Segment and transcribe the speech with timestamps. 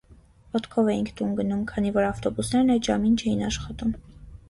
[0.55, 3.99] Ոտքով էինք տուն գնում, քանի որ ավտոբուսներն այդ ժամին չէին աշխատում։